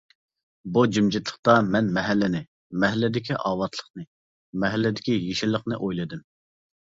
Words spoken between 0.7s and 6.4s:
بۇ جىمجىتلىقتا مەن مەھەلىنى، مەھەللىدىكى ئاۋاتلىقىنى، مەھەللىدىكى يېشىللىقىنى ئويلىدىم.